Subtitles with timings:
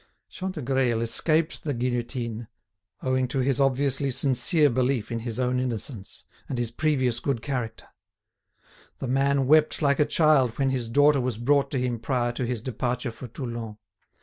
[0.31, 2.47] Chantegreil escaped the guillotine,
[3.03, 7.85] owing to his obviously sincere belief in his own innocence, and his previous good character.
[8.97, 12.47] The man wept like a child when his daughter was brought to him prior to
[12.47, 13.77] his departure for Toulon.